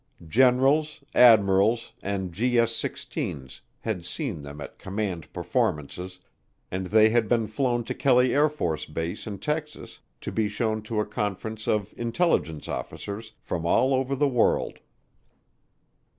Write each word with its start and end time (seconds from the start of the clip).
Generals, 0.27 1.03
admirals, 1.13 1.91
and 2.01 2.31
GS 2.31 2.41
16's 2.73 3.61
had 3.81 4.03
seen 4.03 4.41
them 4.41 4.59
at 4.59 4.79
"command 4.79 5.31
performances," 5.31 6.19
and 6.71 6.87
they 6.87 7.09
had 7.09 7.29
been 7.29 7.45
flown 7.45 7.83
to 7.83 7.93
Kelly 7.93 8.29
AFB 8.29 9.27
in 9.27 9.37
Texas 9.37 9.99
to 10.19 10.31
be 10.31 10.49
shown 10.49 10.81
to 10.81 10.99
a 10.99 11.05
conference 11.05 11.67
of 11.67 11.93
intelligence 11.97 12.67
officers 12.67 13.33
from 13.43 13.63
all 13.63 13.93
over 13.93 14.15
the 14.15 14.27
world. 14.27 14.79